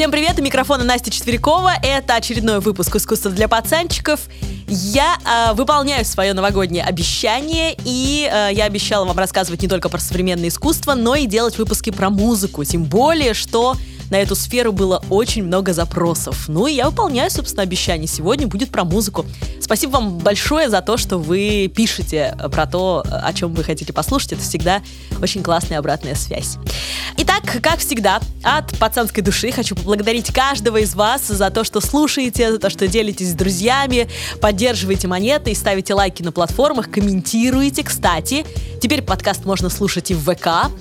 [0.00, 1.72] Всем привет, у микрофона Настя Четверякова.
[1.82, 4.18] Это очередной выпуск «Искусство для пацанчиков».
[4.66, 10.00] Я э, выполняю свое новогоднее обещание, и э, я обещала вам рассказывать не только про
[10.00, 12.64] современное искусство, но и делать выпуски про музыку.
[12.64, 13.76] Тем более, что
[14.10, 16.48] на эту сферу было очень много запросов.
[16.48, 18.08] Ну и я выполняю, собственно, обещание.
[18.08, 19.26] Сегодня будет про музыку.
[19.70, 24.32] Спасибо вам большое за то, что вы пишете про то, о чем вы хотите послушать.
[24.32, 24.82] Это всегда
[25.22, 26.56] очень классная обратная связь.
[27.18, 32.50] Итак, как всегда, от пацанской души хочу поблагодарить каждого из вас за то, что слушаете,
[32.50, 34.08] за то, что делитесь с друзьями,
[34.40, 37.84] поддерживаете монетой и ставите лайки на платформах, комментируете.
[37.84, 38.44] Кстати,
[38.82, 40.72] теперь подкаст можно слушать и в ВК.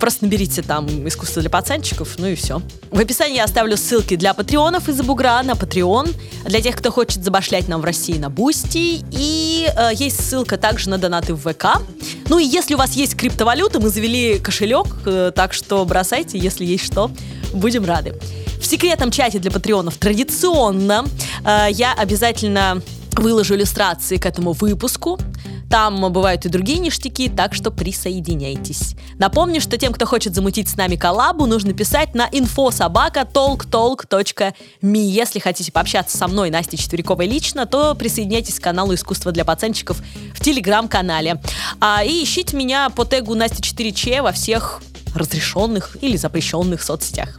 [0.00, 2.62] Просто наберите там «Искусство для пацанчиков», ну и все.
[2.90, 6.16] В описании я оставлю ссылки для патреонов из-за бугра на Patreon,
[6.46, 10.88] для тех, кто хочет забашлять нам в России на Бусти, и э, есть ссылка также
[10.88, 11.80] на донаты в ВК.
[12.28, 16.64] Ну и если у вас есть криптовалюта, мы завели кошелек, э, так что бросайте, если
[16.64, 17.10] есть что,
[17.52, 18.14] будем рады.
[18.60, 21.04] В секретном чате для патреонов традиционно
[21.44, 22.82] э, я обязательно
[23.12, 25.18] выложу иллюстрации к этому выпуску.
[25.70, 28.96] Там бывают и другие ништяки, так что присоединяйтесь.
[29.18, 34.98] Напомню, что тем, кто хочет замутить с нами коллабу, нужно писать на infosobaka.talktalk.me.
[34.98, 39.98] Если хотите пообщаться со мной, Настей Четвериковой лично, то присоединяйтесь к каналу «Искусство для пацанчиков»
[40.34, 41.40] в телеграм-канале.
[41.80, 44.82] А, и ищите меня по тегу Настя 4Ч во всех
[45.14, 47.38] разрешенных или запрещенных соцсетях.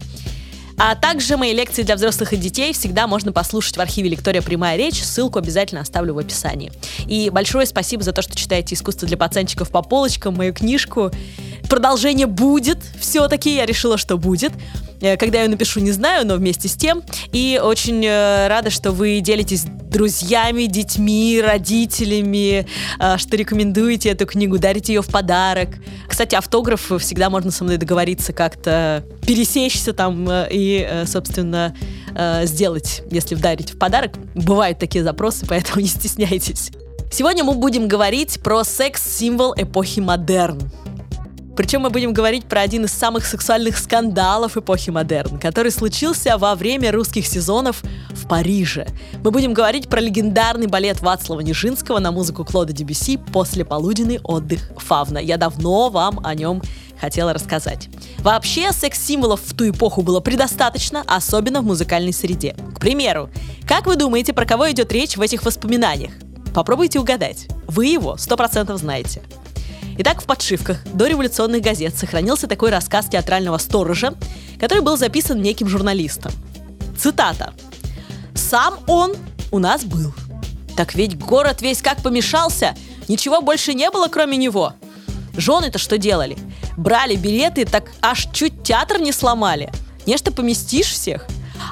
[0.84, 4.42] А также мои лекции для взрослых и детей всегда можно послушать в архиве «Лектория.
[4.42, 5.04] Прямая речь».
[5.04, 6.72] Ссылку обязательно оставлю в описании.
[7.06, 11.12] И большое спасибо за то, что читаете «Искусство для пацанчиков» по полочкам, мою книжку.
[11.70, 14.54] Продолжение будет, все-таки я решила, что будет.
[15.02, 17.04] Э, когда я напишу, не знаю, но вместе с тем.
[17.32, 22.66] И очень э, рада, что вы делитесь друзьями, детьми, родителями,
[23.00, 25.70] э, что рекомендуете эту книгу, дарите ее в подарок.
[26.08, 31.76] Кстати, автограф всегда можно со мной договориться как-то, пересечься там и, собственно,
[32.44, 34.14] сделать, если вдарить в подарок.
[34.36, 36.72] Бывают такие запросы, поэтому не стесняйтесь.
[37.12, 40.60] Сегодня мы будем говорить про секс-символ эпохи модерн.
[41.56, 46.56] Причем мы будем говорить про один из самых сексуальных скандалов эпохи модерн, который случился во
[46.56, 48.88] время русских сезонов в Париже.
[49.24, 54.72] Мы будем говорить про легендарный балет Вацлава Нижинского на музыку Клода Дебюси «После полуденный отдых
[54.78, 55.18] Фавна».
[55.18, 56.62] Я давно вам о нем
[57.00, 57.90] хотела рассказать.
[58.20, 62.56] Вообще, секс-символов в ту эпоху было предостаточно, особенно в музыкальной среде.
[62.76, 63.30] К примеру,
[63.68, 66.14] как вы думаете, про кого идет речь в этих воспоминаниях?
[66.54, 67.48] Попробуйте угадать.
[67.68, 69.22] Вы его 100% знаете.
[69.98, 74.14] Итак, в подшивках до революционных газет сохранился такой рассказ театрального сторожа,
[74.60, 76.32] который был записан неким журналистом.
[76.98, 77.54] Цитата.
[78.34, 79.14] «Сам он
[79.52, 80.14] у нас был.
[80.76, 82.76] Так ведь город весь как помешался,
[83.08, 84.74] ничего больше не было, кроме него.
[85.36, 86.38] Жены-то что делали?
[86.78, 89.72] Брали билеты, так аж чуть театр не сломали.
[90.06, 91.28] Нечто поместишь всех.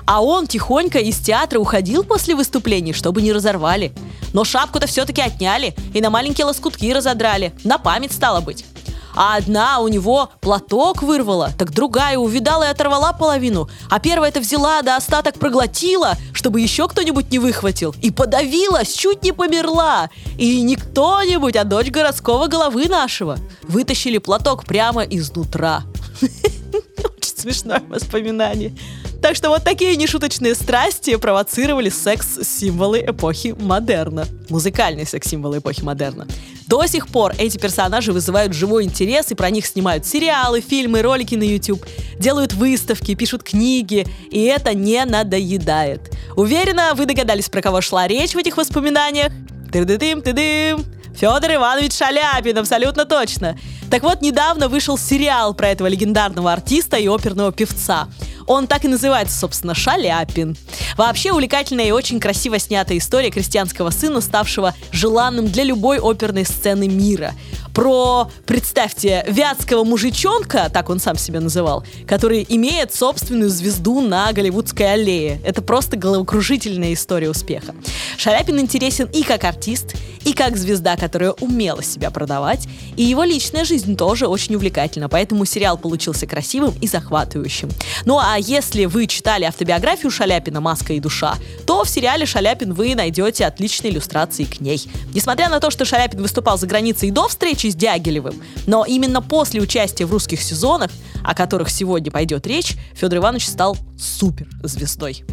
[0.05, 3.93] А он тихонько из театра уходил после выступлений, чтобы не разорвали.
[4.33, 7.53] Но шапку-то все-таки отняли и на маленькие лоскутки разодрали.
[7.63, 8.65] На память стало быть.
[9.15, 14.81] А одна у него платок вырвала, так другая увидала и оторвала половину, а первая-то взяла
[14.81, 20.09] да остаток проглотила, чтобы еще кто-нибудь не выхватил, и подавилась, чуть не померла.
[20.37, 23.37] И не кто-нибудь, а дочь городского головы нашего.
[23.63, 25.83] Вытащили платок прямо изнутра.
[26.21, 28.75] Очень смешное воспоминание.
[29.21, 34.25] Так что вот такие нешуточные страсти провоцировали секс-символы эпохи модерна.
[34.49, 36.25] Музыкальные секс-символы эпохи модерна.
[36.67, 41.35] До сих пор эти персонажи вызывают живой интерес, и про них снимают сериалы, фильмы, ролики
[41.35, 41.83] на YouTube,
[42.17, 46.11] делают выставки, пишут книги, и это не надоедает.
[46.37, 49.33] Уверена, вы догадались, про кого шла речь в этих воспоминаниях?
[49.71, 50.85] Ты-дым, ты-дым.
[51.19, 53.57] Федор Иванович Шаляпин, абсолютно точно.
[53.91, 58.07] Так вот, недавно вышел сериал про этого легендарного артиста и оперного певца.
[58.47, 60.55] Он так и называется, собственно, Шаляпин.
[60.95, 66.87] Вообще увлекательная и очень красиво снятая история крестьянского сына, ставшего желанным для любой оперной сцены
[66.87, 67.33] мира
[67.79, 74.95] про, представьте, вятского мужичонка, так он сам себя называл, который имеет собственную звезду на Голливудской
[74.95, 75.39] аллее.
[75.45, 77.73] Это просто головокружительная история успеха.
[78.17, 79.95] Шаляпин интересен и как артист,
[80.25, 82.67] и как звезда, которая умела себя продавать,
[82.97, 87.69] и его личная жизнь тоже очень увлекательна, поэтому сериал получился красивым и захватывающим.
[88.03, 91.35] Ну а если вы читали автобиографию Шаляпина «Маска и душа»,
[91.65, 94.85] то в сериале «Шаляпин» вы найдете отличные иллюстрации к ней.
[95.13, 98.35] Несмотря на то, что Шаляпин выступал за границей до встречи с Дягилевым.
[98.67, 100.91] Но именно после участия в русских сезонах,
[101.23, 105.23] о которых сегодня пойдет речь, Федор Иванович стал суперзвездой.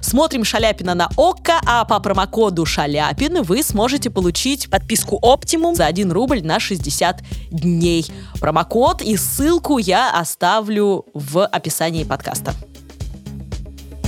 [0.00, 6.12] Смотрим Шаляпина на ОККО, а по промокоду Шаляпин вы сможете получить подписку Optimum за 1
[6.12, 8.06] рубль на 60 дней.
[8.40, 12.54] Промокод и ссылку я оставлю в описании подкаста.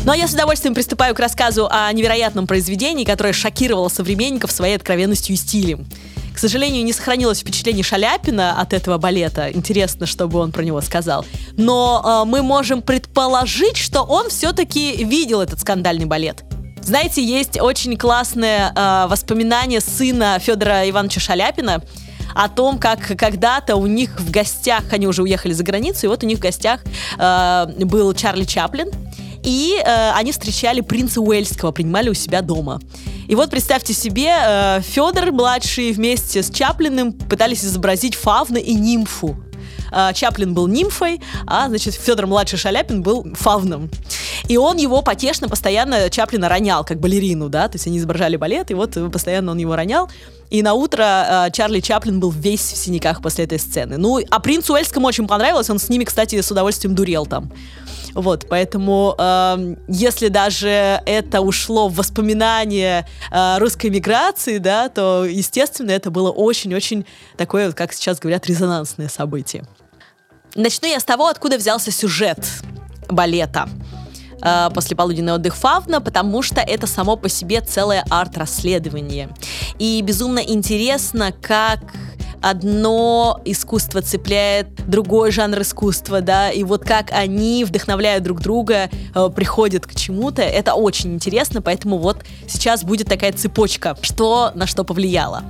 [0.05, 4.77] Ну а я с удовольствием приступаю к рассказу о невероятном произведении, которое шокировало современников своей
[4.77, 5.87] откровенностью и стилем.
[6.39, 9.51] К сожалению, не сохранилось впечатление Шаляпина от этого балета.
[9.51, 11.27] Интересно, что бы он про него сказал.
[11.57, 16.45] Но э, мы можем предположить, что он все-таки видел этот скандальный балет.
[16.81, 21.83] Знаете, есть очень классное э, воспоминание сына Федора Ивановича Шаляпина
[22.37, 26.23] о том, как когда-то у них в гостях, они уже уехали за границу, и вот
[26.23, 26.83] у них в гостях
[27.19, 28.93] э, был Чарли Чаплин,
[29.43, 32.81] и э, они встречали принца Уэльского, принимали у себя дома.
[33.29, 39.37] И вот представьте себе, э, Федор младший вместе с Чаплиным пытались изобразить фавна и нимфу.
[39.93, 43.91] Э, Чаплин был нимфой, а, значит, Федор младший Шаляпин был фавном.
[44.49, 48.71] И он его потешно постоянно Чаплина ронял, как балерину, да, то есть они изображали балет,
[48.71, 50.09] и вот постоянно он его ронял.
[50.49, 51.05] И на утро
[51.49, 53.99] э, Чарли Чаплин был весь в синяках после этой сцены.
[53.99, 57.53] Ну, а принцу Уэльскому очень понравилось, он с ними, кстати, с удовольствием дурел там.
[58.19, 65.93] Вот, поэтому э, если даже это ушло в воспоминания э, русской миграции, да, то, естественно,
[65.93, 67.07] это было очень-очень
[67.37, 69.65] такое, как сейчас говорят, резонансное событие.
[70.57, 72.45] Начну я с того, откуда взялся сюжет
[73.09, 73.69] балета
[74.43, 79.29] э, после полуденный отдых Фавна, потому что это само по себе целое арт-расследование.
[79.79, 81.83] И безумно интересно, как
[82.43, 89.31] одно искусство цепляет другой жанр искусства, да, и вот как они вдохновляют друг друга, э,
[89.35, 94.85] приходят к чему-то, это очень интересно, поэтому вот сейчас будет такая цепочка, что на что
[94.85, 95.43] повлияло.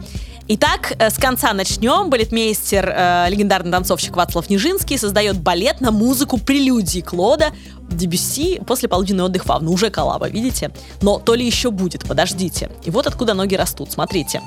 [0.50, 2.08] Итак, э, с конца начнем.
[2.08, 7.52] Балетмейстер, э, легендарный танцовщик Вацлав Нижинский создает балет на музыку прелюдии Клода
[7.90, 9.70] Дебюсси после полуденный отдых Фавна.
[9.70, 10.70] Уже коллаба, видите?
[11.02, 12.70] Но то ли еще будет, подождите.
[12.84, 14.40] И вот откуда ноги растут, смотрите.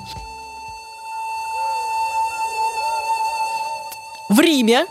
[4.41, 4.87] В Риме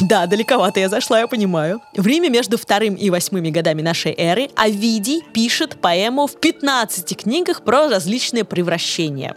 [0.00, 1.82] да, далековато я зашла, я понимаю.
[1.94, 7.62] В Риме между вторым и восьмыми годами нашей эры Овидий пишет поэму в 15 книгах
[7.62, 9.36] про различные превращения.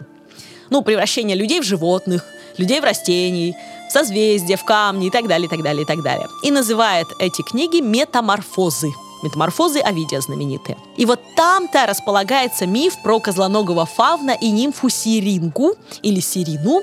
[0.70, 2.24] Ну, превращение людей в животных,
[2.56, 3.54] людей в растений,
[3.90, 6.28] в созвездия, в камни и так далее, и так далее, и так далее.
[6.42, 8.88] И называет эти книги метаморфозы.
[9.22, 10.78] Метаморфозы Овидия знаменитые.
[10.96, 16.80] И вот там-то располагается миф про козлоногого фавна и нимфу Сирингу или Сирину,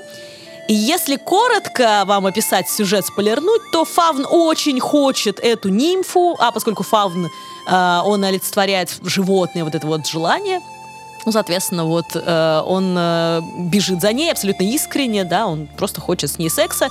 [0.74, 7.26] если коротко вам описать сюжет, спойлернуть, то Фавн очень хочет эту нимфу, а поскольку Фавн,
[7.26, 10.60] э, он олицетворяет животное, вот это вот желание,
[11.28, 16.30] ну, соответственно, вот э, он э, бежит за ней абсолютно искренне, да, он просто хочет
[16.30, 16.88] с ней секса.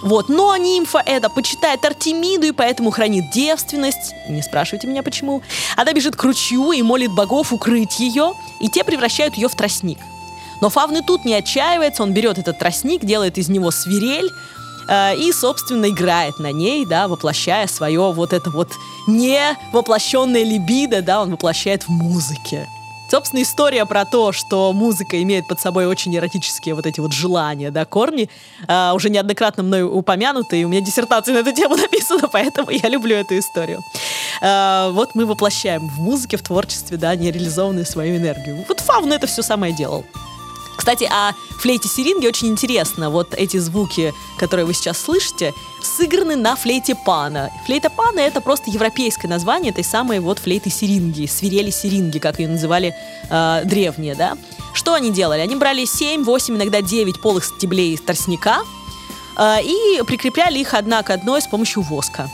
[0.00, 4.14] Вот, но нимфа это почитает Артемиду и поэтому хранит девственность.
[4.28, 5.42] Не спрашивайте меня почему.
[5.76, 9.98] Она бежит к ручью и молит богов укрыть ее, и те превращают ее в тростник.
[10.60, 14.30] Но Фавны тут не отчаивается, он берет этот тростник, делает из него свирель,
[14.88, 18.72] э, и, собственно, играет на ней, да, воплощая свое вот это вот
[19.06, 22.66] не воплощенное либидо, да, он воплощает в музыке.
[23.10, 27.70] Собственно, история про то, что музыка имеет под собой очень эротические вот эти вот желания,
[27.70, 28.30] да, корни,
[28.66, 32.88] э, уже неоднократно мной упомянуты, и у меня диссертация на эту тему написана, поэтому я
[32.88, 33.82] люблю эту историю.
[34.40, 38.64] Э, вот мы воплощаем в музыке, в творчестве, да, нереализованную свою энергию.
[38.68, 40.04] Вот Фавн это все самое делал.
[40.76, 43.10] Кстати, о флейте сиринги очень интересно.
[43.10, 47.50] Вот эти звуки, которые вы сейчас слышите, сыграны на флейте пана.
[47.66, 52.48] Флейта пана это просто европейское название этой самой вот флейты сиринги, свирели сиринги, как ее
[52.48, 52.94] называли
[53.30, 54.36] э, древние, да.
[54.74, 55.40] Что они делали?
[55.40, 58.62] Они брали 7, 8, иногда 9 полых стеблей тростника
[59.38, 62.28] э, и прикрепляли их одна к одной с помощью воска.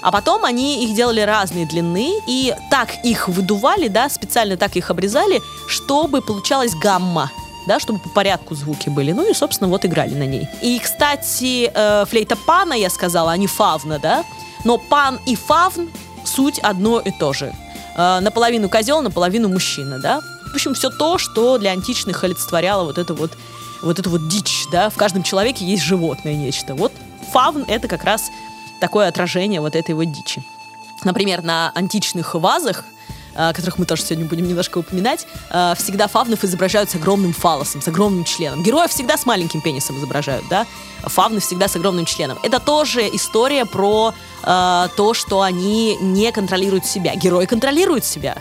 [0.00, 4.90] А потом они их делали разной длины, и так их выдували, да, специально так их
[4.90, 7.30] обрезали, чтобы получалась гамма
[7.66, 9.12] да, чтобы по порядку звуки были.
[9.12, 10.48] Ну и, собственно, вот играли на ней.
[10.62, 14.24] И, кстати, э, флейта пана, я сказала, а не фавна, да?
[14.64, 15.90] Но пан и фавн
[16.24, 17.52] суть одно и то же.
[17.96, 20.20] Э, наполовину козел, наполовину мужчина, да?
[20.50, 23.32] В общем, все то, что для античных олицетворяло вот это вот,
[23.82, 24.90] вот эту вот дичь, да?
[24.90, 26.74] В каждом человеке есть животное нечто.
[26.74, 26.92] Вот
[27.32, 28.30] фавн— это как раз
[28.80, 30.42] такое отражение вот этой вот дичи.
[31.04, 32.84] Например, на античных вазах
[33.34, 37.88] которых мы тоже сегодня будем немножко упоминать, э, всегда фавнов изображают с огромным фалосом, с
[37.88, 38.62] огромным членом.
[38.62, 40.66] Героев всегда с маленьким пенисом изображают, да?
[41.02, 42.38] Фавны всегда с огромным членом.
[42.42, 47.14] Это тоже история про э, то, что они не контролируют себя.
[47.14, 48.36] Герои контролируют себя.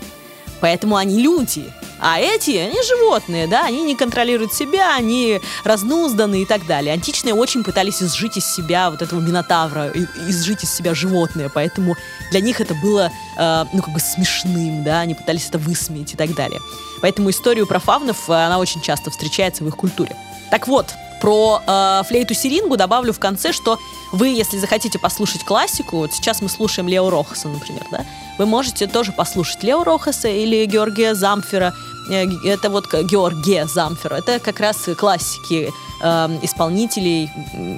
[0.64, 1.66] Поэтому они люди.
[2.00, 6.94] А эти, они животные, да, они не контролируют себя, они разнузданы и так далее.
[6.94, 9.92] Античные очень пытались изжить из себя вот этого минотавра,
[10.30, 11.98] изжить из себя животное, поэтому
[12.32, 16.16] для них это было, э, ну, как бы смешным, да, они пытались это высмеять и
[16.16, 16.62] так далее.
[17.02, 20.16] Поэтому историю про фавнов, э, она очень часто встречается в их культуре.
[20.50, 23.80] Так вот, про э, флейту Сирингу добавлю в конце, что
[24.14, 28.06] вы, если захотите послушать классику, вот сейчас мы слушаем Лео Рохаса, например, да,
[28.38, 31.74] вы можете тоже послушать Лео Рохаса или Георгия Замфера.
[32.10, 34.16] Э, это вот Георгия Замфера.
[34.16, 35.72] Это как раз классики
[36.02, 37.30] э, исполнителей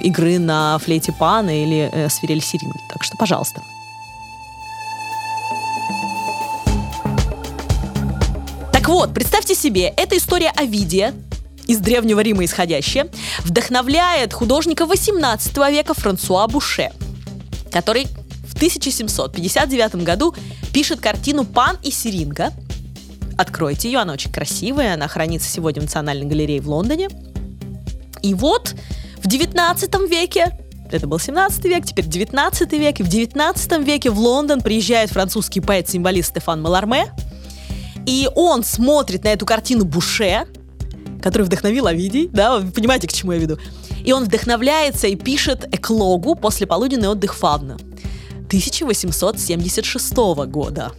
[0.02, 2.78] игры на флейте пана или э, свирель сиринги.
[2.92, 3.60] Так что, пожалуйста.
[8.72, 11.12] Так вот, представьте себе, это история Овидия,
[11.66, 13.08] из Древнего Рима исходящая,
[13.40, 16.92] вдохновляет художника 18 века Франсуа Буше,
[17.72, 18.06] который
[18.56, 20.34] 1759 году
[20.72, 22.52] пишет картину «Пан и Сиринга».
[23.36, 27.08] Откройте ее, она очень красивая, она хранится сегодня в Национальной галерее в Лондоне.
[28.22, 28.74] И вот
[29.22, 30.58] в 19 веке
[30.90, 35.60] это был 17 век, теперь 19 век, и в 19 веке в Лондон приезжает французский
[35.60, 37.12] поэт-символист Стефан Маларме,
[38.06, 40.46] и он смотрит на эту картину Буше,
[41.20, 43.58] который вдохновил Овидий, да, вы понимаете, к чему я веду.
[44.04, 47.76] И он вдохновляется и пишет эклогу после полуденный отдых Фавна
[48.46, 50.14] 1876
[50.46, 50.92] года.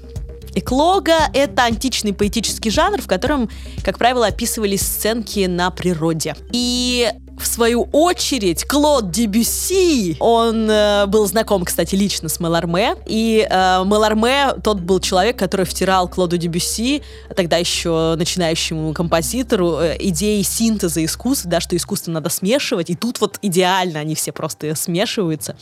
[0.55, 3.49] Эклога— это античный поэтический жанр, в котором,
[3.83, 6.35] как правило, описывались сценки на природе.
[6.51, 13.47] И в свою очередь, Клод Дебюсси, он э, был знаком, кстати, лично с Меларме, и
[13.47, 17.03] э, Меларме, тот был человек, который втирал Клоду Дебюсси,
[17.35, 23.21] тогда еще начинающему композитору, э, идеи синтеза искусства, да, что искусство надо смешивать, и тут
[23.21, 25.55] вот идеально они все просто смешиваются.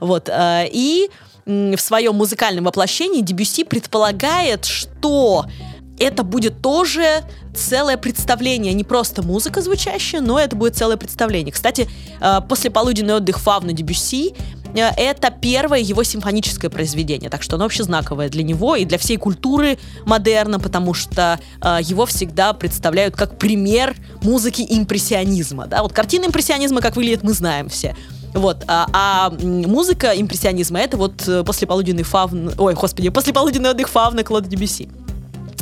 [0.00, 1.10] Вот, э, и
[1.46, 5.46] в своем музыкальном воплощении Дебюсси предполагает, что
[5.98, 7.24] это будет тоже
[7.54, 11.52] целое представление, не просто музыка звучащая, но это будет целое представление.
[11.52, 11.88] Кстати,
[12.20, 14.34] э, после полуденный отдых Фавна Дебюсси
[14.74, 18.98] э, это первое его симфоническое произведение, так что оно вообще знаковое для него и для
[18.98, 25.66] всей культуры модерна, потому что э, его всегда представляют как пример музыки импрессионизма.
[25.66, 25.82] Да?
[25.82, 27.96] Вот картина импрессионизма, как выглядит, мы знаем все.
[28.34, 33.88] Вот, а, а музыка импрессионизма это вот после полуденный фавн, ой, господи, после полуденный отдых
[33.88, 34.88] фавна Клода Дебюсси.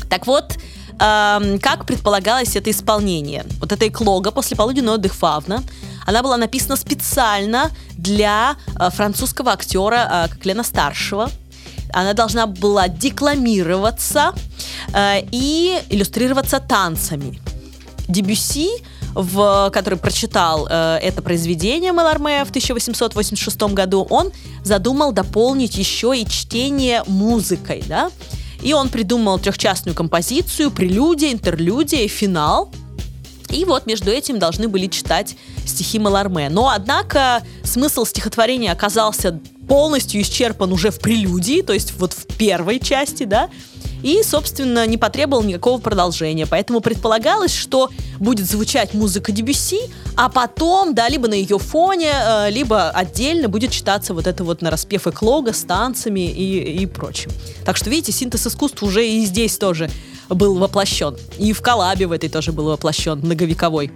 [0.09, 0.57] Так вот,
[1.01, 3.45] эм, как предполагалось это исполнение?
[3.59, 5.63] Вот эта эклога после полуденного отдых Фавна,
[6.07, 11.31] она была написана специально для э, французского актера э, Клена Старшего.
[11.93, 14.35] Она должна была декламироваться
[14.93, 17.41] э, и иллюстрироваться танцами.
[18.07, 18.69] Дебюси
[19.15, 26.27] в, который прочитал э, это произведение Меларме в 1886 году, он задумал дополнить еще и
[26.27, 28.11] чтение музыкой, да,
[28.63, 32.71] и он придумал трехчастную композицию, прелюдия, интерлюдия, финал.
[33.51, 36.49] И вот между этим должны были читать стихи Маларме.
[36.49, 42.81] Но, однако, смысл стихотворения оказался полностью исчерпан уже в прелюдии, то есть вот в первой
[42.81, 43.49] части, да,
[44.05, 46.47] и, собственно, не потребовал никакого продолжения.
[46.47, 47.89] Поэтому предполагалось, что
[48.21, 49.81] будет звучать музыка Дебюсси,
[50.15, 54.61] а потом, да, либо на ее фоне, э, либо отдельно будет читаться вот это вот
[54.61, 57.31] на распев эклога с танцами и, и прочим.
[57.65, 59.89] Так что, видите, синтез искусства уже и здесь тоже
[60.29, 61.17] был воплощен.
[61.39, 63.91] И в коллабе в этой тоже был воплощен, многовековой.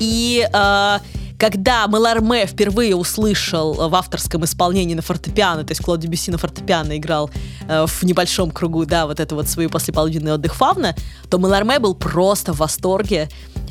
[0.00, 0.98] И э,
[1.38, 6.98] когда Меларме впервые услышал в авторском исполнении на фортепиано, то есть Клод Дебюсси на фортепиано
[6.98, 7.30] играл
[7.68, 10.96] э, в небольшом кругу, да, вот это вот свой послеполуденный отдых Фавна,
[11.30, 13.28] то Меларме был просто в восторге.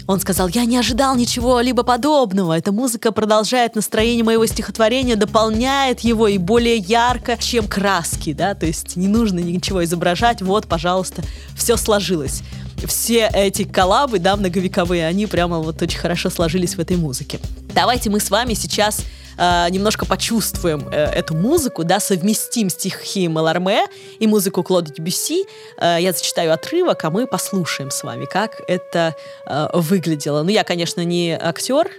[0.08, 2.58] Он сказал, я не ожидал ничего либо подобного.
[2.58, 8.66] Эта музыка продолжает настроение моего стихотворения, дополняет его и более ярко, чем краски, да, то
[8.66, 10.42] есть не нужно ничего изображать.
[10.42, 11.24] Вот, пожалуйста,
[11.58, 12.44] все сложилось
[12.86, 17.40] все эти коллабы, да, многовековые, они прямо вот очень хорошо сложились в этой музыке.
[17.74, 19.04] Давайте мы с вами сейчас
[19.38, 23.86] э, немножко почувствуем э, эту музыку, да, совместим стихи Маларме
[24.20, 25.46] и музыку Клода Дебюсси.
[25.80, 29.16] Э, я зачитаю отрывок, а мы послушаем с вами, как это
[29.46, 30.44] э, выглядело.
[30.44, 31.90] Ну, я, конечно, не актер,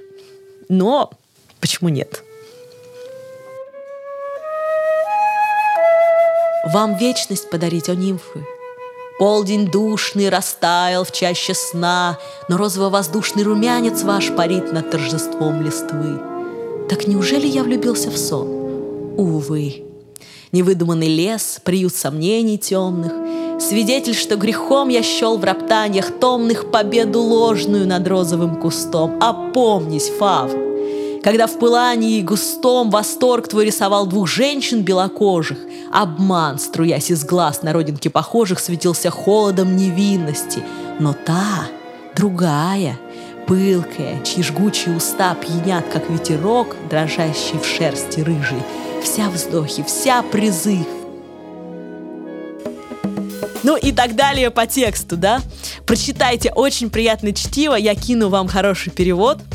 [0.68, 1.10] но
[1.60, 2.22] почему нет?
[6.66, 8.44] Вам вечность подарить, о нимфы,
[9.18, 16.20] Полдень душный растаял в чаще сна, Но розово-воздушный румянец ваш парит над торжеством листвы.
[16.88, 18.48] Так неужели я влюбился в сон?
[19.16, 19.82] Увы.
[20.52, 23.12] Невыдуманный лес, приют сомнений темных,
[23.60, 29.18] Свидетель, что грехом я щел в роптаниях Томных победу ложную над розовым кустом.
[29.20, 30.67] Опомнись, Фавн,
[31.22, 35.58] когда в пылании густом восторг твой рисовал двух женщин белокожих,
[35.92, 40.62] обман, струясь из глаз на родинке похожих, светился холодом невинности.
[41.00, 41.66] Но та,
[42.16, 42.98] другая,
[43.46, 48.62] пылкая, чьи жгучие уста пьянят, как ветерок, дрожащий в шерсти рыжий,
[49.02, 50.86] вся вздохи, вся призыв,
[53.64, 55.40] ну и так далее по тексту, да?
[55.84, 59.38] Прочитайте, очень приятное чтиво, я кину вам хороший перевод–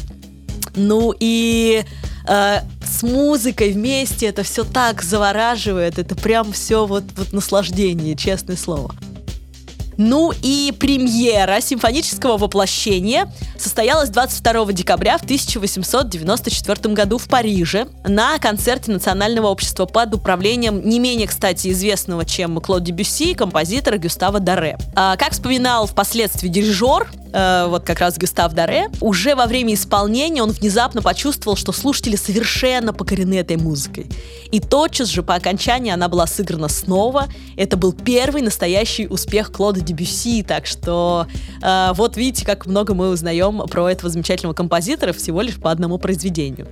[0.76, 1.84] ну и
[2.28, 8.56] э, с музыкой вместе это все так завораживает, это прям все вот, вот наслаждение, честное
[8.56, 8.94] слово.
[9.98, 18.92] Ну и премьера симфонического воплощения состоялась 22 декабря в 1894 году в Париже на концерте
[18.92, 24.78] Национального общества под управлением не менее, кстати, известного, чем Клод Дебюсси, композитора Гюстава Даре.
[24.96, 30.44] А, как вспоминал впоследствии дирижер, э, вот как раз Гюстав Даре, уже во время исполнения
[30.44, 34.08] он внезапно почувствовал, что слушатели совершенно покорены этой музыкой.
[34.52, 37.28] И тотчас же по окончании она была сыграна снова.
[37.58, 39.93] Это был первый настоящий успех Клода Дебюсси,
[40.44, 41.28] так что
[41.62, 45.98] э, вот видите, как много мы узнаем про этого замечательного композитора всего лишь по одному
[45.98, 46.68] произведению.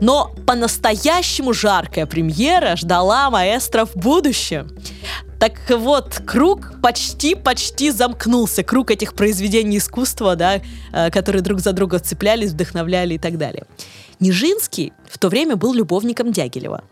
[0.00, 4.68] Но по-настоящему жаркая премьера ждала маэстро в будущем.
[5.38, 10.60] Так вот, круг почти-почти замкнулся, круг этих произведений искусства, да,
[10.92, 13.64] э, которые друг за друга цеплялись, вдохновляли и так далее.
[14.20, 16.82] Нижинский в то время был любовником Дягилева.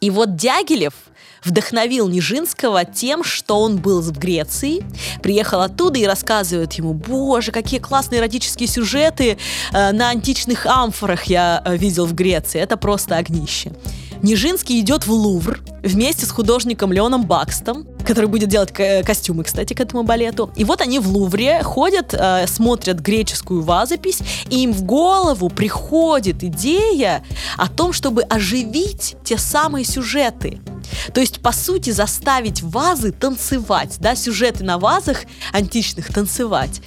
[0.00, 0.94] И вот Дягилев
[1.44, 4.84] вдохновил Нижинского тем, что он был в Греции,
[5.22, 9.38] приехал оттуда и рассказывает ему, боже, какие классные эротические сюжеты
[9.72, 13.72] э, на античных амфорах я э, видел в Греции, это просто огнище.
[14.22, 19.80] Нижинский идет в Лувр вместе с художником Леоном Бакстом, который будет делать костюмы, кстати, к
[19.80, 20.50] этому балету.
[20.56, 24.20] И вот они в Лувре ходят, э, смотрят греческую вазопись,
[24.50, 27.22] и им в голову приходит идея
[27.56, 30.58] о том, чтобы оживить те самые сюжеты.
[31.12, 35.18] То есть, по сути, заставить вазы танцевать, да, сюжеты на вазах
[35.52, 36.80] античных танцевать.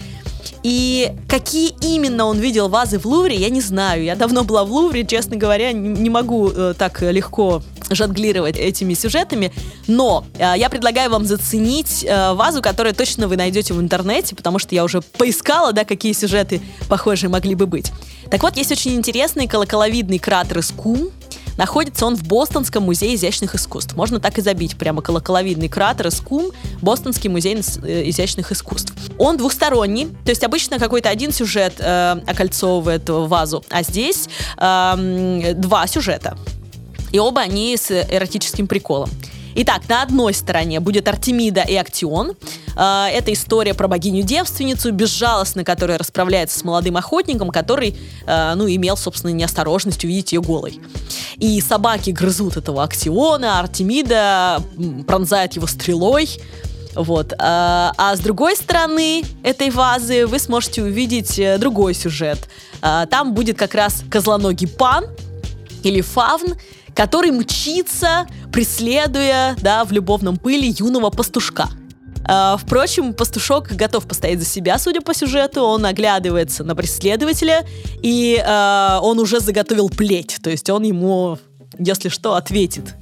[0.63, 4.03] И какие именно он видел вазы в Лувре, я не знаю.
[4.03, 9.51] Я давно была в Лувре, честно говоря, не могу э, так легко жонглировать этими сюжетами,
[9.87, 14.59] но э, я предлагаю вам заценить э, вазу, которую точно вы найдете в интернете, потому
[14.59, 17.91] что я уже поискала, да, какие сюжеты похожие могли бы быть.
[18.29, 21.09] Так вот, есть очень интересный колоколовидный кратер из Кум,
[21.57, 23.95] Находится он в Бостонском музее изящных искусств.
[23.95, 28.93] Можно так и забить прямо колоколовидный кратер из Кум, Бостонский музей э, изящных искусств.
[29.17, 35.87] Он двухсторонний, то есть обычно какой-то один сюжет э, окольцовывает вазу, а здесь э, два
[35.87, 36.37] сюжета.
[37.11, 39.09] И оба они с эротическим приколом.
[39.53, 42.33] Итак, на одной стороне будет Артемида и Актион.
[42.75, 48.95] А, это история про богиню-девственницу, безжалостно, которая расправляется с молодым охотником, который, а, ну, имел,
[48.95, 50.79] собственно, неосторожность увидеть ее голой.
[51.37, 54.63] И собаки грызут этого Актиона, а Артемида
[55.05, 56.29] пронзает его стрелой.
[56.95, 57.33] Вот.
[57.37, 62.39] А, с другой стороны этой вазы вы сможете увидеть э, другой сюжет.
[62.81, 65.05] Там будет как раз козлоногий пан
[65.83, 66.55] или фавн,
[67.01, 71.67] который мчится, преследуя, да, в любовном пыли юного пастушка.
[72.29, 75.63] Uh, впрочем, пастушок готов постоять за себя, судя по сюжету.
[75.63, 77.65] Он оглядывается на преследователя,
[78.03, 80.37] и uh, он уже заготовил плеть.
[80.43, 81.39] То есть он ему,
[81.79, 82.93] если что, ответит.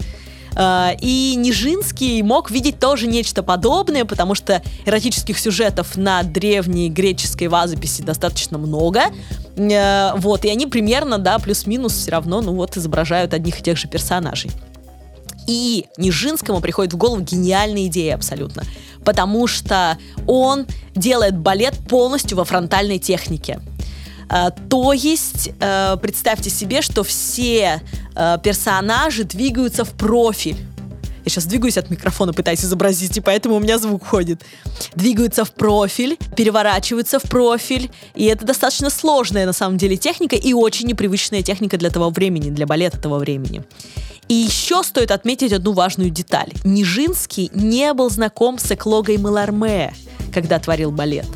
[0.56, 7.48] Uh, и Нижинский мог видеть тоже нечто подобное, потому что эротических сюжетов на древней греческой
[7.48, 9.04] вазописи достаточно много.
[9.56, 13.78] Э, вот, и они примерно, да, плюс-минус все равно, ну вот, изображают одних и тех
[13.78, 14.52] же персонажей.
[15.48, 18.64] И Нижинскому приходит в голову гениальная идея абсолютно.
[19.04, 23.60] Потому что он делает балет полностью во фронтальной технике.
[24.30, 27.82] Uh, то есть, uh, представьте себе, что все
[28.14, 30.58] uh, персонажи двигаются в профиль.
[31.26, 34.44] Я сейчас двигаюсь от микрофона, пытаюсь изобразить, и поэтому у меня звук ходит.
[34.96, 40.54] Двигаются в профиль, переворачиваются в профиль, и это достаточно сложная на самом деле техника и
[40.54, 43.64] очень непривычная техника для того времени, для балета того времени.
[44.28, 46.52] И еще стоит отметить одну важную деталь.
[46.64, 49.94] Нижинский не был знаком с эклогой Маларме,
[50.32, 51.28] когда творил балет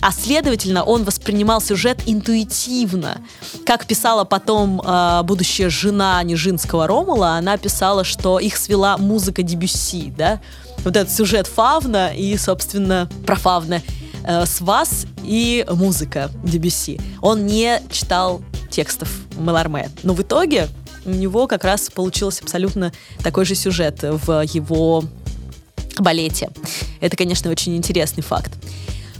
[0.00, 3.20] а следовательно он воспринимал сюжет интуитивно.
[3.64, 10.12] Как писала потом э, будущая жена Нижинского Ромула, она писала, что их свела музыка Дебюсси,
[10.16, 10.40] да,
[10.84, 13.82] вот этот сюжет Фавна и, собственно, про Фавна
[14.24, 17.00] э, с вас и музыка Дебюсси.
[17.20, 20.68] Он не читал текстов Меларме, но в итоге
[21.04, 25.04] у него как раз получился абсолютно такой же сюжет в его
[25.98, 26.50] балете.
[27.00, 28.52] Это, конечно, очень интересный факт.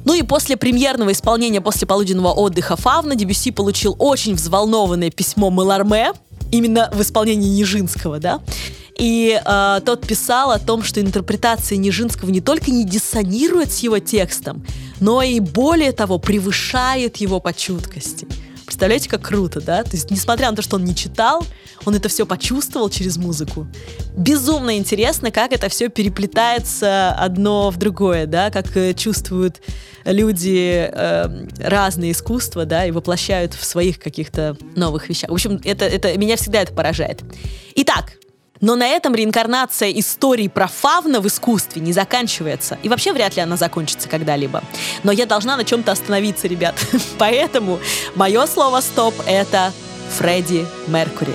[0.07, 6.13] Ну и после премьерного исполнения после полуденного отдыха Фавна Дебюси получил очень взволнованное письмо Меларме,
[6.53, 8.41] именно в исполнении Нижинского, да,
[8.97, 13.99] и э, тот писал о том, что интерпретация Нижинского не только не диссонирует с его
[13.99, 14.65] текстом,
[15.01, 18.29] но и более того превышает его по чуткости.
[18.77, 19.83] Представляете, как круто, да?
[19.85, 21.47] То есть, несмотря на то, что он не читал,
[21.87, 23.67] он это все почувствовал через музыку.
[24.15, 29.63] Безумно интересно, как это все переплетается одно в другое, да, как э, чувствуют
[30.05, 35.31] люди э, разные искусства, да, и воплощают в своих каких-то новых вещах.
[35.31, 37.23] В общем, это, это, меня всегда это поражает.
[37.77, 38.19] Итак,
[38.61, 42.79] но на этом реинкарнация истории про фавна в искусстве не заканчивается.
[42.83, 44.63] И вообще вряд ли она закончится когда-либо.
[45.03, 46.75] Но я должна на чем-то остановиться, ребят.
[47.19, 47.79] Поэтому
[48.15, 49.73] мое слово «стоп»— это
[50.19, 51.35] Фредди Меркури.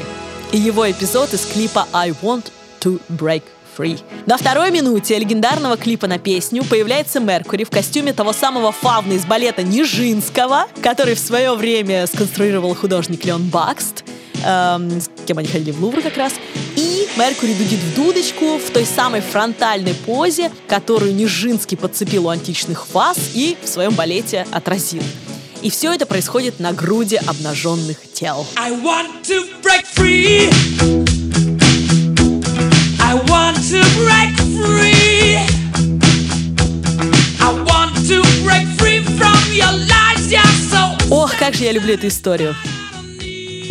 [0.51, 3.43] И его эпизод из клипа «I want to break
[3.77, 4.01] Free.
[4.25, 9.25] На второй минуте легендарного клипа на песню появляется Меркури в костюме того самого фавна из
[9.25, 14.03] балета Нижинского, который в свое время сконструировал художник Леон Бакст,
[14.45, 16.33] эм, с кем они ходили в Лувр как раз.
[17.01, 22.85] И Меркури дудит в дудочку в той самой фронтальной позе, которую Нижинский подцепил у античных
[22.85, 25.01] фаз и в своем балете отразил.
[25.63, 28.45] И все это происходит на груди обнаженных тел.
[28.55, 30.49] I want to break free.
[32.99, 35.37] I want to break free.
[37.39, 40.97] I want to break free from your lies, yeah, so...
[41.09, 42.55] Ох, как же я люблю эту историю.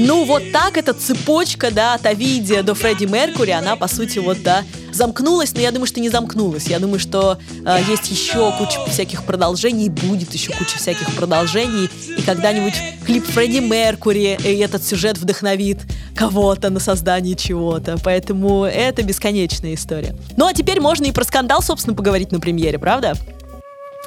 [0.07, 4.43] Ну, вот так эта цепочка, да, от Овидия до Фредди Меркури, она, по сути, вот,
[4.43, 6.69] да, замкнулась, но я думаю, что не замкнулась.
[6.69, 12.23] Я думаю, что э, есть еще куча всяких продолжений, будет еще куча всяких продолжений, и
[12.23, 12.75] когда-нибудь
[13.07, 15.79] клип Фредди Меркури и этот сюжет вдохновит
[16.17, 17.97] кого-то на создание чего-то.
[18.03, 20.17] Поэтому это бесконечная история.
[20.37, 23.15] Ну, а теперь можно и про скандал, собственно, поговорить на премьере, правда?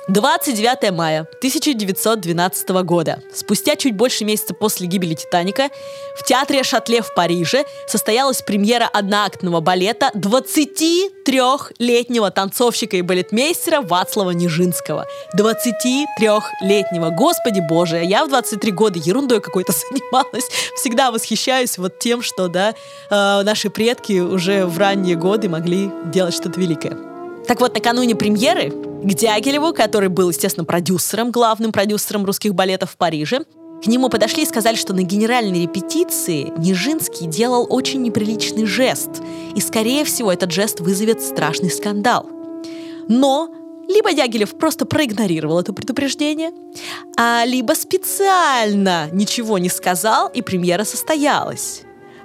[0.10, 5.70] 29 мая 1912 года, спустя чуть больше месяца после гибели «Титаника»,
[6.20, 15.08] в театре Шатле в Париже состоялась премьера одноактного балета 23-летнего танцовщика и балетмейстера Вацлава Нижинского.
[15.38, 17.12] 23-летнего.
[17.12, 20.50] Господи боже, я в 23 года ерундой какой-то занималась.
[20.76, 22.76] Всегда восхищаюсь вот тем, что, да,
[23.10, 27.13] э, наши предки уже в ранние годы могли делать что-то великое.
[27.48, 32.98] Так вот, накануне премьеры к Дягилеву, который был, естественно, продюсером, главным продюсером русских балетов в
[32.98, 33.42] Париже,
[33.84, 39.10] к нему подошли и сказали, что на генеральной репетиции Нижинский делал очень неприличный жест,
[39.56, 42.26] и, скорее всего, этот жест вызовет страшный скандал.
[43.10, 43.50] Но
[43.90, 46.52] либо Дягилев просто проигнорировал это предупреждение,
[47.18, 51.82] а либо специально ничего не сказал, и премьера состоялась.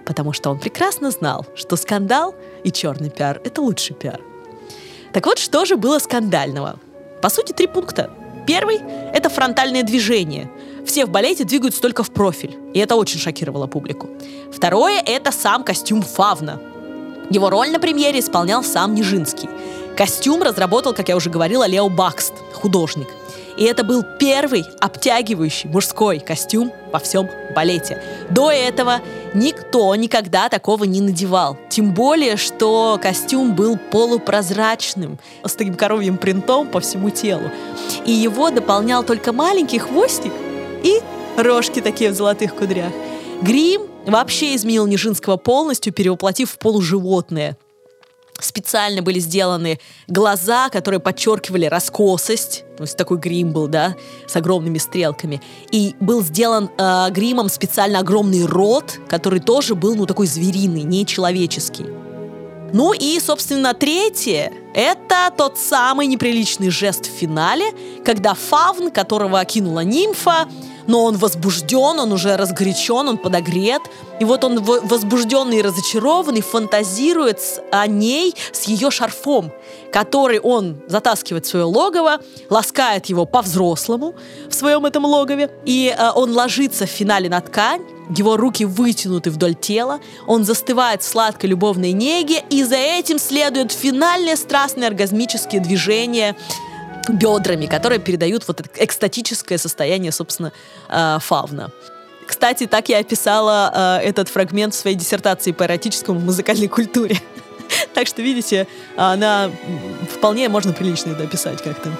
[0.06, 4.20] Потому что он прекрасно знал, что скандал и черный пиар— это лучший пиар.
[5.18, 6.78] Так вот, что же было скандального?
[7.20, 8.08] По сути, три пункта.
[8.46, 8.78] Первый—
[9.12, 10.48] это фронтальное движение.
[10.86, 14.08] Все в балете двигаются только в профиль, и это очень шокировало публику.
[14.52, 16.60] Второе— это сам костюм Фавна.
[17.30, 19.48] Его роль на премьере исполнял сам Нижинский.
[19.96, 23.08] Костюм разработал, как я уже говорила, Лео Бакст, художник.
[23.56, 28.00] И это был первый обтягивающий мужской костюм во всем балете.
[28.30, 29.00] До этого
[29.34, 31.56] никто никогда такого не надевал.
[31.68, 37.50] Тем более, что костюм был полупрозрачным, с таким коровьим принтом по всему телу.
[38.04, 40.32] И его дополнял только маленький хвостик
[40.82, 41.00] и
[41.36, 42.92] рожки такие в золотых кудрях.
[43.42, 47.56] Грим вообще изменил Нижинского полностью, перевоплотив в полуживотное–
[48.40, 52.64] специально были сделаны глаза, которые подчеркивали раскосость.
[52.76, 53.96] То есть такой грим был, да,
[54.26, 55.40] с огромными стрелками.
[55.72, 61.86] И был сделан э, гримом специально огромный рот, который тоже был, ну, такой звериный, нечеловеческий.
[62.72, 67.72] Ну и, собственно, третье— это тот самый неприличный жест в финале,
[68.04, 70.46] когда фавн, которого окинула нимфа,
[70.88, 73.82] но он возбужден, он уже разгорячен, он подогрет.
[74.18, 77.38] И вот он возбужденный и разочарованный фантазирует
[77.70, 79.52] о ней с ее шарфом,
[79.92, 82.18] который он затаскивает в свое логово,
[82.50, 84.14] ласкает его по-взрослому
[84.48, 87.82] в своем этом логове, и э, он ложится в финале на ткань,
[88.16, 93.72] его руки вытянуты вдоль тела, он застывает в сладкой любовной неге, и за этим следует
[93.72, 96.34] финальное страстное оргазмические движения
[97.10, 100.52] бедрами, которые передают вот это экстатическое состояние, собственно,
[100.88, 101.70] э, фавна.
[102.26, 107.20] Кстати, так я описала э, этот фрагмент в своей диссертации по эротическому музыкальной культуре.
[107.92, 108.66] Так что, видите,
[108.96, 109.50] она
[110.10, 111.90] вполне можно прилично это описать как-то.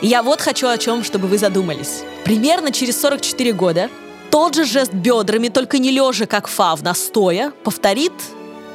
[0.00, 2.02] Я вот хочу о чем, чтобы вы задумались.
[2.24, 3.90] Примерно через 44 года
[4.30, 8.12] тот же жест бедрами, только не лежа, как фавна, стоя, повторит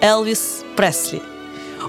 [0.02, 1.22] Элвис Пресли,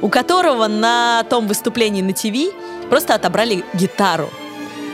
[0.00, 2.54] у которого на том выступлении на ТВ
[2.88, 4.30] просто отобрали гитару.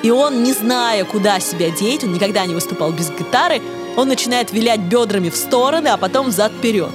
[0.03, 3.61] И он, не зная, куда себя деть, он никогда не выступал без гитары,
[3.97, 6.91] он начинает вилять бедрами в стороны, а потом взад-вперед.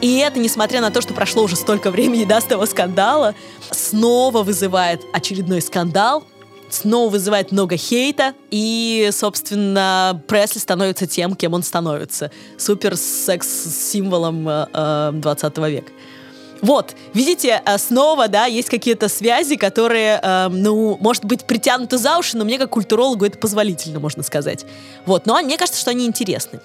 [0.00, 3.34] И это, несмотря на то, что прошло уже столько времени до того скандала,
[3.70, 6.24] снова вызывает очередной скандал,
[6.70, 12.30] снова вызывает много хейта, и, собственно, Пресли становится тем, кем он становится.
[12.56, 15.92] Супер секс-символом э, 20 э, века.
[16.62, 22.18] Вот, видите, э, снова, да, есть какие-то связи, которые, э, ну, может быть, притянуты за
[22.18, 24.66] уши, но мне как культурологу это позволительно, можно сказать.
[25.06, 26.60] Вот, но мне кажется, что они интересны.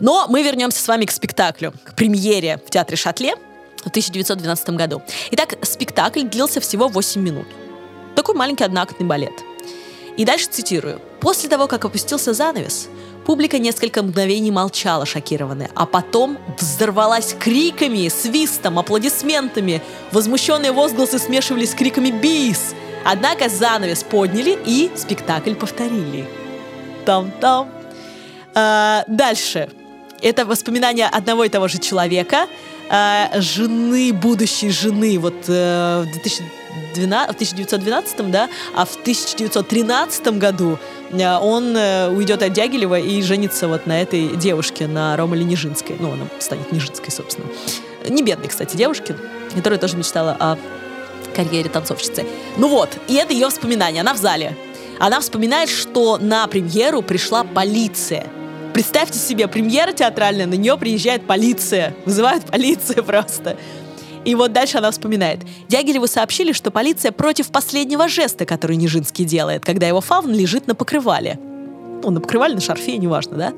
[0.00, 3.34] Но мы вернемся с вами к спектаклю, к премьере в Театре Шатле
[3.78, 5.02] в 1912 году.
[5.30, 7.46] Итак, спектакль длился всего 8 минут.
[8.16, 9.32] Такой маленький одноактный балет.
[10.16, 11.00] И дальше цитирую.
[11.20, 12.88] «После того, как опустился занавес,
[13.26, 19.82] публика несколько мгновений молчала шокированная, а потом взорвалась криками, свистом, аплодисментами.
[20.12, 22.74] Возмущенные возгласы смешивались с криками «Бис!».
[23.04, 26.28] Однако занавес подняли и спектакль повторили.
[27.06, 27.70] Там-там.
[28.54, 29.70] А, дальше.
[30.20, 32.46] Это воспоминания одного и того же человека,
[32.90, 36.59] а, жены, будущей жены, вот э, в 2000
[36.94, 40.78] в 1912, да, а в 1913 году
[41.10, 45.96] э, он э, уйдет от Дягилева и женится вот на этой девушке, на Ромале Нижинской.
[45.98, 47.46] Ну, она станет Нижинской, собственно.
[48.08, 49.16] Не бедной, кстати, девушке,
[49.54, 50.56] которая тоже мечтала о
[51.34, 52.26] карьере танцовщицы.
[52.56, 54.56] Ну вот, и это ее воспоминание, она в зале.
[54.98, 58.26] Она вспоминает, что на премьеру пришла полиция.
[58.74, 61.94] Представьте себе, премьера театральная, на нее приезжает полиция.
[62.04, 63.56] Вызывают полицию просто.
[64.24, 65.40] И вот дальше она вспоминает.
[65.68, 70.74] Дягилеву сообщили, что полиция против последнего жеста, который Нижинский делает, когда его фавн лежит на
[70.74, 71.38] покрывале.
[72.02, 73.52] Ну, на покрывале, на шарфе, неважно, да?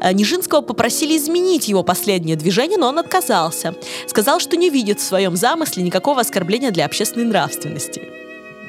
[0.00, 3.74] А Нижинского попросили изменить его последнее движение, но он отказался.
[4.06, 8.08] Сказал, что не видит в своем замысле никакого оскорбления для общественной нравственности.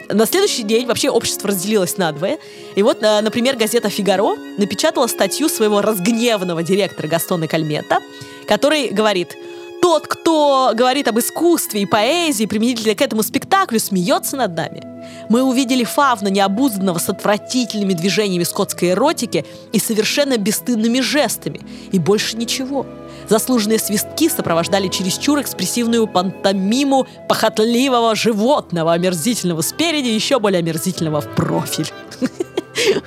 [0.09, 2.37] На следующий день вообще общество разделилось на двое.
[2.75, 7.99] И вот, а, например, газета «Фигаро» напечатала статью своего разгневанного директора Гастона Кальмета,
[8.45, 9.35] который говорит–
[9.81, 14.83] тот, кто говорит об искусстве и поэзии применительно к этому спектаклю, смеется над нами.
[15.29, 21.61] Мы увидели фавна, необузданного с отвратительными движениями скотской эротики и совершенно бесстыдными жестами.
[21.91, 22.85] И больше ничего.
[23.27, 31.91] Заслуженные свистки сопровождали чересчур экспрессивную пантомиму похотливого животного, омерзительного спереди, еще более омерзительного в профиль.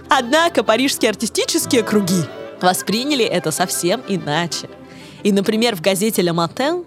[0.08, 2.22] Однако парижские артистические круги
[2.60, 4.68] восприняли это совсем иначе.
[5.24, 6.84] И, например, в газете «Ля Матен»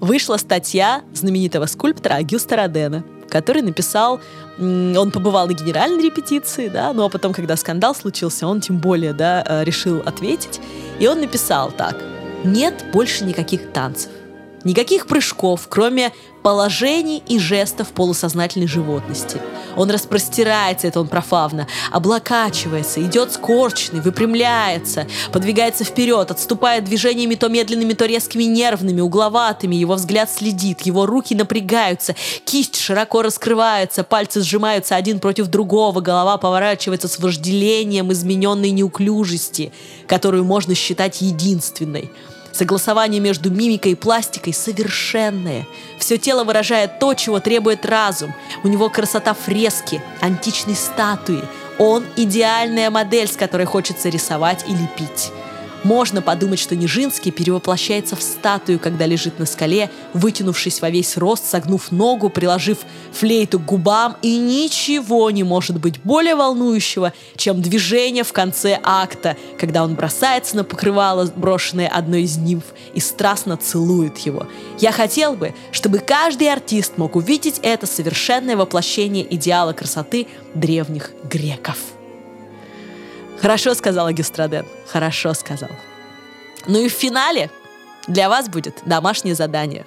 [0.00, 4.20] вышла статья знаменитого скульптора Агюста Родена, который написал,
[4.58, 9.12] он побывал на генеральной репетиции, да, ну а потом, когда скандал случился, он тем более,
[9.14, 10.60] да, э, решил ответить,
[10.98, 11.96] и он написал так,
[12.44, 14.10] нет больше никаких танцев,
[14.64, 19.38] никаких прыжков, кроме положений и жестов полусознательной животности.
[19.76, 27.94] Он распростирается, это он профавно, облокачивается, идет скорченный, выпрямляется, подвигается вперед, отступает движениями то медленными,
[27.94, 34.96] то резкими нервными, угловатыми, его взгляд следит, его руки напрягаются, кисть широко раскрывается, пальцы сжимаются
[34.96, 39.72] один против другого, голова поворачивается с вожделением измененной неуклюжести,
[40.06, 42.10] которую можно считать единственной.
[42.52, 45.66] Согласование между мимикой и пластикой совершенное.
[45.98, 48.34] Все тело выражает то, чего требует разум.
[48.62, 51.42] У него красота фрески, античной статуи.
[51.78, 55.32] Он идеальная модель, с которой хочется рисовать и лепить.
[55.84, 61.44] Можно подумать, что Нижинский перевоплощается в статую, когда лежит на скале, вытянувшись во весь рост,
[61.44, 62.78] согнув ногу, приложив
[63.12, 69.36] флейту к губам, и ничего не может быть более волнующего, чем движение в конце акта,
[69.58, 72.64] когда он бросается на покрывало, брошенное одной из нимф,
[72.94, 74.46] и страстно целует его.
[74.78, 81.76] Я хотел бы, чтобы каждый артист мог увидеть это совершенное воплощение идеала красоты древних греков.
[83.42, 84.64] Хорошо сказал Агюстраден.
[84.86, 85.70] Хорошо сказал.
[86.68, 87.50] Ну и в финале
[88.06, 89.84] для вас будет домашнее задание.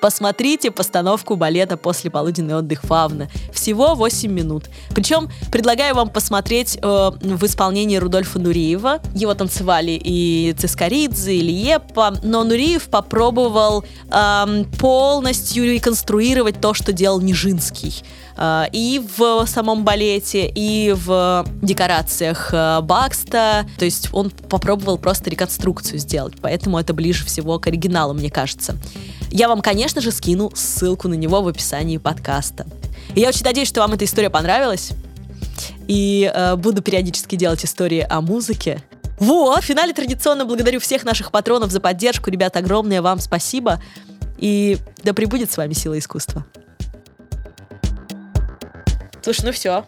[0.00, 3.28] Посмотрите постановку балета «После полуденный отдых Фавна».
[3.52, 4.64] Всего 8 минут.
[4.94, 9.00] Причем предлагаю вам посмотреть э, в исполнении Рудольфа Нуриева.
[9.14, 17.20] Его танцевали и Цискоридзе, и Лиепа, но Нуриев попробовал э, полностью реконструировать то, что делал
[17.20, 18.04] Нижинский.
[18.38, 23.68] Э, и в самом балете, и в декорациях э, Бакста.
[23.78, 28.76] То есть он попробовал просто реконструкцию сделать, поэтому это ближе всего к оригиналу, мне кажется.
[29.30, 32.66] Я вам, конечно же, скину ссылку на него в описании подкаста.
[33.14, 34.92] И я очень надеюсь, что вам эта история понравилась.
[35.88, 38.82] И э, буду периодически делать истории о музыке.
[39.18, 42.30] Вот, в финале традиционно благодарю всех наших патронов за поддержку.
[42.30, 43.82] Ребят, огромное вам спасибо.
[44.36, 46.46] И да пребудет с вами сила искусства.
[49.28, 49.86] Слушай, ну все.